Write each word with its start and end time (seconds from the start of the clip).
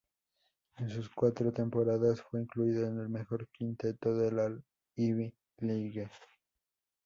En 0.77 0.89
sus 0.89 1.09
cuatro 1.11 1.51
temporadas 1.53 2.23
fue 2.23 2.41
incluido 2.41 2.87
en 2.87 2.99
el 2.99 3.07
mejor 3.07 3.47
quinteto 3.49 4.15
de 4.17 4.31
la 4.31 4.59
Ivy 4.95 5.31
League. 5.59 6.09